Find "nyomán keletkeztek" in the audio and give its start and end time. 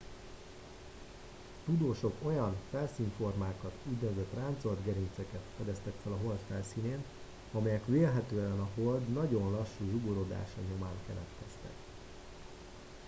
10.69-11.73